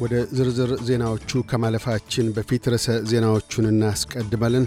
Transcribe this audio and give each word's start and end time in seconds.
ወደ 0.00 0.14
ዝርዝር 0.36 0.70
ዜናዎቹ 0.88 1.40
ከማለፋችን 1.50 2.26
በፊት 2.36 2.64
ርዕሰ 2.72 2.88
ዜናዎቹን 3.10 3.66
እናስቀድማለን። 3.70 4.64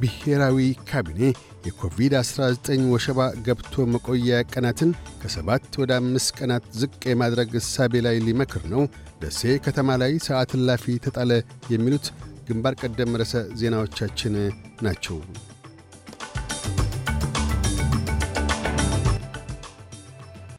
ብሔራዊ 0.00 0.58
ካቢኔ 0.88 1.20
የኮቪድ-19 1.66 2.66
ወሸባ 2.92 3.18
ገብቶ 3.46 3.86
መቆያ 3.92 4.40
ቀናትን 4.52 4.90
ከሰባት 5.22 5.78
ወደ 5.82 5.92
አምስት 6.00 6.30
ቀናት 6.38 6.66
ዝቅ 6.80 6.92
የማድረግ 7.10 7.52
እሳቤ 7.60 8.02
ላይ 8.06 8.18
ሊመክር 8.26 8.64
ነው። 8.74 8.82
ደሴ 9.22 9.56
ከተማ 9.66 9.96
ላይ 10.02 10.14
ሰዓት 10.26 10.52
እላፊ 10.58 10.96
ተጣለ። 11.06 11.32
የሚሉት 11.74 12.08
ግንባር 12.48 12.76
ቀደም 12.82 13.16
ርዕሰ 13.20 13.34
ዜናዎቻችን 13.60 14.34
ናቸው። 14.82 15.18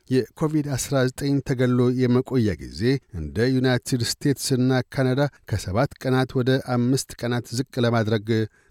የኮቪድ-19 0.10 1.10
ተገልሎ 1.48 1.80
የመቆያ 2.02 2.52
ጊዜ 2.62 2.82
እንደ 3.20 3.48
ዩናይትድ 3.56 4.04
ስቴትስና 4.12 4.80
ካናዳ 4.94 5.22
ከሰባት 5.50 5.92
ቀናት 6.02 6.32
ወደ 6.40 6.52
አምስት 6.76 7.10
ቀናት 7.22 7.48
ዝቅ 7.58 7.74
ለማድረግ 7.86 8.28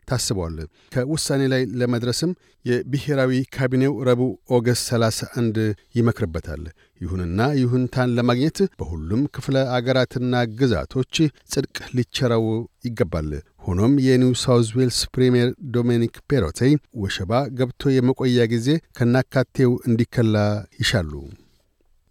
ታስቧል። 0.08 0.56
ከውሳኔ 0.95 1.42
ላይ 1.52 1.62
ለመድረስም 1.80 2.33
የብሔራዊ 2.65 3.33
ካቢኔው 3.55 3.95
ረቡዕ 4.09 4.29
ኦገስት 4.56 4.84
31 4.91 5.59
ይመክርበታል። 5.98 6.62
ይሁንና 7.01 7.41
ይሁንታን 7.60 8.15
ለማግኘት 8.16 8.59
በሁሉም 8.79 9.23
ክፍለ 9.37 9.56
አገራትና 9.77 10.32
ግዛቶች 10.60 11.15
ጽድቅ 11.52 11.77
ሊቸረው 11.96 12.46
ይገባል። 12.87 13.30
ሆኖም 13.66 13.95
የኒው 14.05 14.32
ሳውዝ 14.42 14.69
ዌልስ 14.79 15.01
ፕሪምየር 15.15 15.48
ዶሚኒክ 15.74 16.16
ፔሮቴይ 16.30 16.74
ወሸባ 17.02 17.32
ገብቶ 17.59 17.93
የመቆያ 17.95 18.46
ጊዜ 18.52 18.68
ከናካቴው 18.98 19.73
እንዲከላ 19.88 20.37
ይሻሉ። 20.80 21.13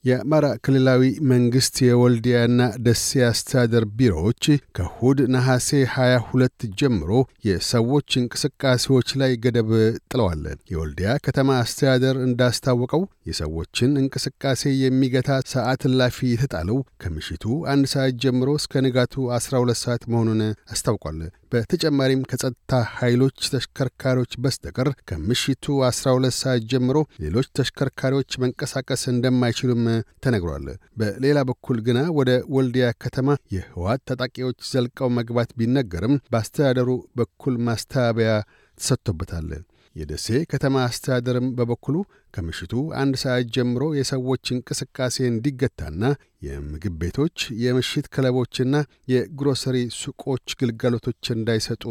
የአማራ 0.05 0.45
ክልላዊ 0.65 1.01
መንግሥት 1.29 1.75
የወልዲያና 1.83 2.65
ደሴ 2.85 3.21
አስተዳደር 3.27 3.85
ቢሮዎች 3.97 4.43
ከእሁድ 4.77 5.19
ነሐሴ 5.35 5.69
22 5.93 6.65
ጀምሮ 6.81 7.11
የሰዎች 7.47 8.09
እንቅስቃሴዎች 8.21 9.09
ላይ 9.21 9.31
ገደብ 9.45 9.71
ጥለዋል። 10.07 10.43
የወልዲያ 10.73 11.15
ከተማ 11.27 11.57
አስተዳደር 11.61 12.17
እንዳስታወቀው 12.27 13.01
የሰዎችን 13.29 13.97
እንቅስቃሴ 14.01 14.63
የሚገታ 14.83 15.39
ሰዓት 15.53 15.83
እላፊ 15.89 16.19
የተጣለው 16.31 16.79
ከምሽቱ 17.03 17.43
አንድ 17.73 17.87
ሰዓት 17.93 18.19
ጀምሮ 18.23 18.51
እስከ 18.59 18.83
ንጋቱ 18.85 19.25
12 19.35 19.83
ሰዓት 19.83 20.05
መሆኑን 20.11 20.43
አስታውቋል። 20.71 21.19
በተጨማሪም 21.51 22.25
ከጸጥታ 22.29 22.71
ኃይሎች 22.95 23.37
ተሽከርካሪዎች 23.53 24.31
በስተቀር 24.43 24.89
ከምሽቱ 25.09 25.75
12 25.87 26.39
ሰዓት 26.39 26.63
ጀምሮ 26.71 26.97
ሌሎች 27.23 27.47
ተሽከርካሪዎች 27.57 28.37
መንቀሳቀስ 28.43 29.03
እንደማይችሉም 29.13 29.83
ተነግሯል። 30.25 30.65
በሌላ 31.01 31.39
በኩል 31.49 31.79
ግና 31.87 32.01
ወደ 32.19 32.31
ወልዲያ 32.55 32.89
ከተማ 33.03 33.37
የህወሓት 33.55 34.03
ታጣቂዎች 34.09 34.59
ዘልቀው 34.71 35.11
መግባት 35.19 35.51
ቢነገርም 35.59 36.19
በአስተዳደሩ 36.31 36.89
በኩል 37.19 37.55
ማስተባበያ 37.67 38.33
ተሰጥቶበታል። 38.77 39.49
የደሴ 39.95 40.37
ከተማ 40.51 40.75
አስተዳደርም 40.85 41.47
በበኩሉ 41.57 41.97
ከምሽቱ 42.33 42.73
አንድ 43.01 43.15
ሰዓት 43.21 43.51
ጀምሮ 43.55 43.83
የሰዎች 43.97 44.45
እንቅስቃሴ 44.55 45.17
እንዲገታና 45.29 46.03
የምግብ 46.47 46.95
ቤቶች፣ 47.03 47.37
የምሽት 47.63 48.07
ክለቦችና 48.15 48.75
የግሮሰሪ 49.13 49.77
ሱቆች 49.99 50.55
ግልጋሎቶች 50.61 51.31
እንዳይሰጡ 51.35 51.83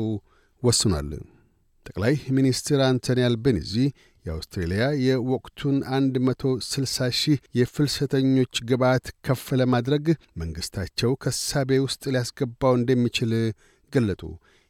ወስኗል። 0.62 1.08
ጠቅላይ 1.86 2.14
ሚኒስትር 2.36 2.80
አንቶኒ 2.84 3.20
አልቤኒዚ 3.26 3.72
የአውስትሬልያ 4.24 4.84
የወቅቱን 5.06 5.74
160 6.26 7.08
ሺህ 7.18 7.40
የፍልሰተኞች 7.58 8.62
ግብዓት 8.70 9.06
ከፍ 9.26 9.46
ለማድረግ 9.60 10.06
መንግሥታቸው 10.42 11.12
ከሳቤ 11.24 11.80
ውስጥ 11.84 12.02
ሊያስገባው 12.14 12.74
እንደሚችል 12.78 13.32
ገለጡ። 13.92 14.22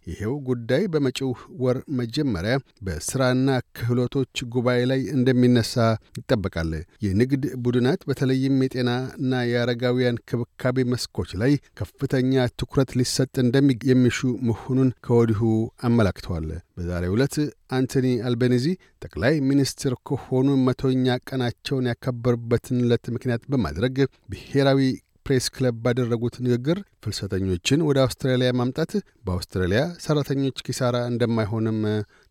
ይሄው 0.06 0.34
ጉዳይ 0.48 0.82
በመጪው 0.92 1.30
ወር 1.62 1.78
መጀመሪያ 1.98 2.54
በሥራና 2.86 3.48
ክህሎቶች 3.76 4.42
ጉባኤ 4.54 4.80
ላይ 4.90 5.00
እንደሚነሳ 5.14 5.74
ይጠበቃል። 6.18 6.72
የንግድ 7.04 7.44
ቡድናት 7.64 8.00
በተለይም 8.08 8.58
የጤናና 8.64 9.32
የአረጋውያን 9.50 10.20
ክብካቤ 10.30 10.86
መስኮች 10.92 11.30
ላይ 11.42 11.52
ከፍተኛ 11.80 12.32
ትኩረት 12.60 12.92
ሊሰጥ 13.00 13.32
እንደሚሹ 13.44 14.18
መሆኑን 14.48 14.90
ከወዲሁ 15.06 15.42
አመላክተዋል። 15.88 16.48
በዛሬው 16.76 17.16
ዕለት 17.16 17.36
አንቶኒ 17.74 18.08
አልቤኒዚ 18.28 18.66
ጠቅላይ 19.04 19.34
ሚኒስትር 19.48 19.92
ከሆኑ 20.08 20.48
መቶኛ 20.66 21.16
ቀናቸውን 21.28 21.88
ያከበሩበትን 21.90 22.82
ዕለት 22.84 23.04
ምክንያት 23.14 23.42
በማድረግ 23.52 23.96
ብሔራዊ 24.32 24.80
ፕሬስ 25.26 25.46
ክለብ 25.54 25.76
ባደረጉት 25.84 26.36
ንግግር 26.44 26.78
ፍልሰተኞችን 27.04 27.84
ወደ 27.88 27.98
አውስትራሊያ 28.04 28.50
ማምጣት 28.58 28.92
በአውስትራሊያ 29.26 29.82
ሠራተኞች 30.04 30.58
ኪሳራ 30.66 30.96
እንደማይሆንም 31.10 31.80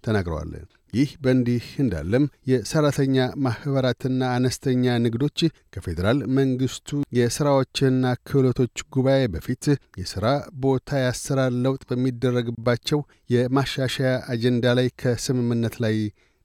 ተናግረዋል። 0.04 0.54
ይህ 0.94 1.12
በእንዲህ 1.22 1.68
እንዳለም 1.84 2.26
የሠራተኛ 2.50 3.16
ማኅበራትና 3.46 4.22
አነስተኛ 4.34 4.94
ንግዶች 5.06 5.40
ከፌዴራል 5.74 6.20
መንግሥቱ 6.38 6.90
የሥራዎችና 7.18 8.14
ክህሎቶች 8.28 8.84
ጉባኤ 8.96 9.24
በፊት 9.36 9.66
የሥራ 10.02 10.26
ቦታ 10.64 11.00
የአሰራር 11.02 11.52
ለውጥ 11.64 11.82
በሚደረግባቸው 11.92 13.02
የማሻሻያ 13.36 14.12
አጀንዳ 14.34 14.76
ላይ 14.80 14.90
ከስምምነት 15.04 15.78
ላይ 15.86 15.98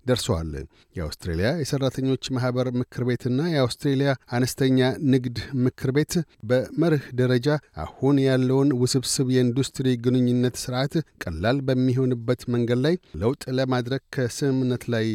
ደርሰዋል። 0.08 0.50
የአውስትሬልያ 0.96 1.48
የሠራተኞች 1.60 2.24
ማኅበር 2.34 2.68
ምክር 2.78 3.02
ቤትና 3.08 3.40
የአውስትሬልያ 3.52 4.10
አነስተኛ 4.36 4.78
ንግድ 5.12 5.36
ምክር 5.64 5.90
ቤት 5.96 6.14
በመርህ 6.50 7.04
ደረጃ 7.20 7.48
አሁን 7.84 8.18
ያለውን 8.26 8.70
ውስብስብ 8.82 9.28
የኢንዱስትሪ 9.34 9.96
ግንኙነት 10.04 10.56
ሥርዓት 10.62 10.94
ቀላል 11.24 11.58
በሚሆንበት 11.68 12.42
መንገድ 12.54 12.80
ላይ 12.86 12.96
ለውጥ 13.22 13.42
ለማድረግ 13.58 14.02
ከስምምነት 14.16 14.84
ላይ 14.94 15.08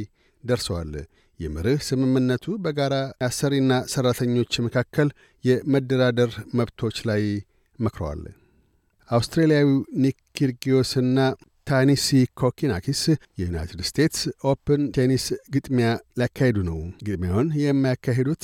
ደርሰዋል። 0.43 0.93
የመርህ 1.39 1.79
ስምምነቱ 1.87 2.45
በጋራ 2.63 2.95
አሰሪና 3.27 3.71
ሠራተኞች 3.91 4.53
መካከል 4.65 5.07
የመደራደር 5.43 6.31
መብቶች 6.59 6.97
ላይ 7.09 7.23
መክረዋል። 7.79 8.21
አውስትሬልያዊው 9.09 9.71
ኒክ 10.03 10.17
ኪርጊዮስና 10.37 11.17
ታኒሲ 11.68 12.07
ኮኪናኪስ 12.40 13.01
የዩናይትድ 13.40 13.81
ስቴትስ 13.90 14.19
ኦፕን 14.50 14.81
ቴኒስ 14.96 15.24
ግጥሚያ 15.53 15.88
ሊያካሂዱ 16.19 16.57
ነው። 16.68 16.79
ግጥሚያውን 17.06 17.47
የሚያካሂዱት 17.62 18.44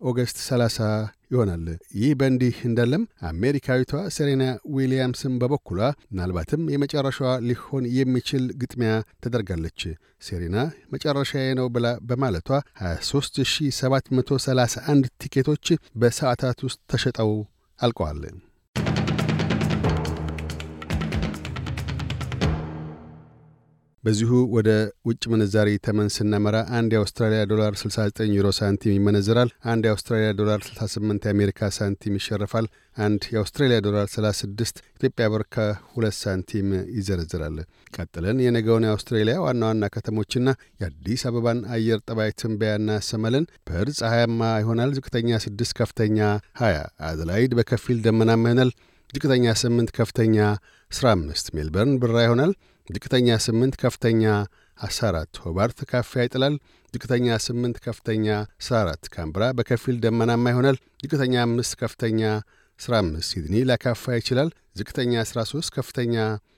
ኦገስት 0.00 0.36
30 0.44 0.86
ይሆናል። 1.30 1.64
ይህ 2.00 2.12
በእንዲህ 2.20 2.54
እንዳለም 2.68 3.02
አሜሪካዊቷ 3.30 3.92
ሴሬና 4.16 4.44
ዊሊያምስን 4.76 5.34
በበኩሏ 5.40 5.80
ምናልባትም 6.08 6.62
የመጨረሻዋ 6.72 7.30
ሊሆን 7.48 7.84
የሚችል 7.96 8.44
ግጥሚያ 8.60 8.92
ተደርጋለች። 9.24 9.80
ሴሬና 10.22 10.56
መጨረሻዬ 10.94 11.46
ነው 11.60 11.66
ብላ 11.76 11.86
በማለቷ 12.10 12.50
23731 12.82 15.08
ቲኬቶች 15.22 15.64
በሰዓታት 15.96 16.58
ውስጥ 16.68 16.80
ተሸጠው 16.92 17.32
አልቀዋል። 17.78 18.20
በዚሁ 24.04 24.30
ወደ 24.54 24.70
ውጭ 25.08 25.22
ምንዛሪ 25.32 25.68
ተመን 25.84 26.08
ስናመራ 26.14 26.56
አንድ 26.78 26.90
የአውስትራሊያ 26.94 27.42
ዶላር 27.52 27.72
69 27.80 28.34
ዩሮ 28.34 28.48
ሳንቲም 28.58 28.96
ይመነዝራል። 28.96 29.50
አንድ 29.72 29.84
የአውስትራሊያ 29.86 30.30
ዶላር 30.40 30.60
68 30.68 31.26
የአሜሪካ 31.28 31.70
ሳንቲም 31.76 32.18
ይሸርፋል። 32.18 32.66
አንድ 32.96 33.22
የአውስትራሊያ 33.32 33.78
ዶላር 33.86 34.06
36 34.14 34.82
ኢትዮጵያ 34.96 35.26
ብር 35.32 35.44
ከሁለት 35.54 36.16
ሳንቲም 36.20 36.68
ይዘረዝራል። 36.96 37.56
ቀጥለን 37.96 38.44
የነገውን 38.44 38.86
የአውስትሬሊያ 38.86 39.36
ዋና 39.44 39.64
ዋና 39.70 39.88
ከተሞችና 39.94 40.48
የአዲስ 40.80 41.24
አበባን 41.30 41.60
አየር 41.76 42.00
ጠባይ 42.08 42.32
ትንበያ 42.40 43.00
እናሰማለን። 43.08 43.46
ፐርዝ 43.70 43.98
ፀሐያማ 44.04 44.50
ይሆናል። 44.62 44.92
ዝቅተኛ 44.98 45.38
6 45.42 45.78
ከፍተኛ 45.80 46.18
20። 46.62 46.82
አደላይድ 47.08 47.54
በከፊል 47.60 48.00
ደመናማ 48.06 48.44
ይሆናል። 48.48 48.72
ዝቅተኛ 49.10 49.44
8 49.58 49.90
ከፍተኛ 49.96 50.36
15። 50.90 51.50
ሜልበርን 51.56 51.92
ብራ 52.02 52.16
ይሆናል። 52.24 52.52
ዝቅተኛ 52.88 53.28
8 53.40 53.76
ከፍተኛ 53.82 54.22
14። 54.78 55.40
ሆባርት 55.44 55.78
ካፊያ 55.90 56.24
ይጥላል። 56.26 56.54
ዝቅተኛ 56.94 57.26
8 57.40 57.78
ከፍተኛ 57.86 58.26
14። 58.60 59.10
ካምብራ 59.14 59.44
በከፊል 59.58 59.96
ደመናማ 60.04 60.44
ይሆናል። 60.52 60.76
ዝቅተኛ 61.02 61.34
5 61.46 61.78
ከፍተኛ 61.82 62.20
15። 62.80 63.28
ሲድኒ 63.30 63.54
ሊያካፋ 63.68 64.14
ይችላል። 64.18 64.48
ዝቅተኛ 64.76 65.12
13 65.24 65.70
ከፍተኛ 65.76 66.14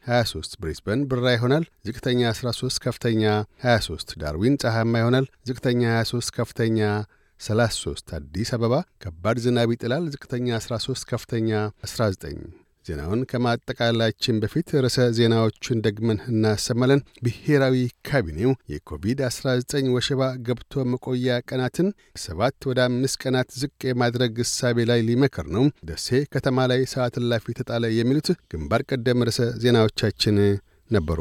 23። 0.08 0.56
ብሪስበን 0.60 1.00
ብራ 1.10 1.26
ይሆናል። 1.36 1.64
ዝቅተኛ 1.86 2.20
13 2.34 2.78
ከፍተኛ 2.84 3.22
23። 3.64 4.16
ዳርዊን 4.22 4.56
ፀሐያማ 4.62 4.94
ይሆናል። 5.02 5.26
ዝቅተኛ 5.48 5.82
23 5.96 6.34
ከፍተኛ 6.38 6.80
33። 7.40 8.14
አዲስ 8.16 8.50
አበባ 8.56 8.74
ከባድ 9.02 9.38
ዝናብ 9.44 9.72
ይጥላል። 9.74 10.04
ዝቅተኛ 10.12 10.46
13 10.60 11.10
ከፍተኛ 11.10 11.50
19። 11.86 12.46
ዜናውን 12.86 13.20
ከማጠቃላችን 13.30 14.36
በፊት 14.42 14.68
ርዕሰ 14.84 15.06
ዜናዎቹን 15.16 15.80
ደግመን 15.86 16.18
እናሰማለን። 16.26 17.00
ብሔራዊ 17.24 17.76
ካቢኔው 18.08 18.52
የኮቪድ-19 18.72 19.88
ወሸባ 19.96 20.28
ገብቶ 20.46 20.84
መቆያ 20.92 21.38
ቀናትን 21.48 21.88
ሰባት 22.24 22.68
ወደ 22.70 22.80
አምስት 22.88 23.18
ቀናት 23.24 23.50
ዝቅ 23.60 23.80
የማድረግ 23.90 24.38
እሳቤ 24.44 24.86
ላይ 24.90 25.02
ሊመክር 25.08 25.48
ነው። 25.56 25.66
ደሴ 25.90 26.22
ከተማ 26.34 26.66
ላይ 26.72 26.82
ሰዓት 26.94 27.16
እላፊ 27.22 27.56
ተጣለ። 27.60 27.84
የሚሉት 27.96 28.30
ግንባር 28.52 28.84
ቀደም 28.90 29.26
ርዕሰ 29.28 29.42
ዜናዎቻችን 29.64 30.38
ነበሩ። 30.90 31.20